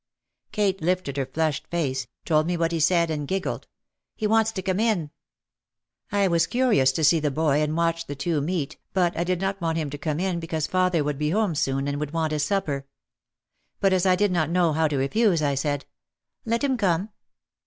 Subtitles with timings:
[0.51, 3.67] Kate lifted her flushed face, told me what he said, and giggled.
[4.15, 5.11] "He wants to come in!"
[6.11, 9.39] I was curious to see the boy and watch the two meet but I did
[9.39, 12.31] not want him to come in because father would be home soon and would want
[12.31, 12.87] his supper.
[13.79, 15.85] But as I did not know how to refuse I said,
[16.45, 17.09] "Let him come."